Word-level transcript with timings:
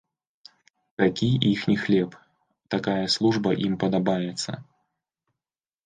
Такі 1.01 1.29
іхні 1.51 1.75
хлеб, 1.83 2.17
такая 2.77 2.99
служба 3.19 3.49
ім 3.69 3.73
падабаецца. 3.87 4.51